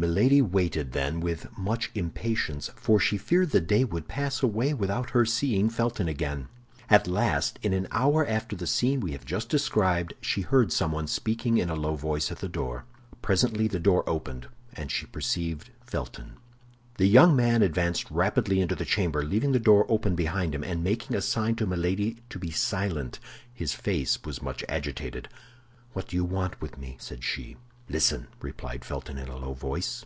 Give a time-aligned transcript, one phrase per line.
[0.00, 5.10] Milady waited, then, with much impatience, for she feared the day would pass away without
[5.10, 6.46] her seeing Felton again.
[6.88, 11.08] At last, in an hour after the scene we have just described, she heard someone
[11.08, 12.84] speaking in a low voice at the door.
[13.22, 16.34] Presently the door opened, and she perceived Felton.
[16.96, 20.84] The young man advanced rapidly into the chamber, leaving the door open behind him, and
[20.84, 23.18] making a sign to Milady to be silent;
[23.52, 25.28] his face was much agitated.
[25.92, 27.56] "What do you want with me?" said she.
[27.90, 30.04] "Listen," replied Felton, in a low voice.